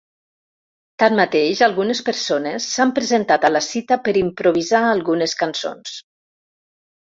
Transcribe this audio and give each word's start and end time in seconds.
Tanmateix, 1.01 1.59
algunes 1.67 2.01
persones, 2.07 2.67
s’han 2.77 2.93
presentat 2.95 3.45
a 3.45 3.51
la 3.53 3.61
cita 3.67 3.99
per 4.09 4.15
improvisar 4.23 4.83
algunes 4.95 5.37
cançons. 5.45 5.95